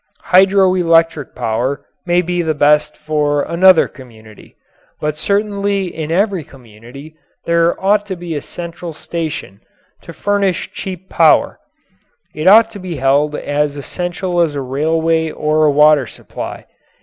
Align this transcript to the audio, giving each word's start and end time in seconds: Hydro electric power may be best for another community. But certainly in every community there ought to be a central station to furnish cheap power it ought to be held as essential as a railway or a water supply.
Hydro 0.33 0.73
electric 0.73 1.35
power 1.35 1.85
may 2.07 2.23
be 2.23 2.41
best 2.53 2.97
for 2.97 3.43
another 3.43 3.87
community. 3.87 4.57
But 4.99 5.15
certainly 5.15 5.93
in 5.95 6.09
every 6.11 6.43
community 6.43 7.17
there 7.45 7.79
ought 7.79 8.07
to 8.07 8.15
be 8.15 8.33
a 8.33 8.41
central 8.41 8.93
station 8.93 9.61
to 10.01 10.11
furnish 10.11 10.71
cheap 10.71 11.07
power 11.07 11.59
it 12.33 12.47
ought 12.49 12.71
to 12.71 12.79
be 12.79 12.95
held 12.95 13.35
as 13.35 13.75
essential 13.75 14.41
as 14.41 14.55
a 14.55 14.61
railway 14.61 15.29
or 15.29 15.65
a 15.65 15.71
water 15.71 16.07
supply. 16.07 16.65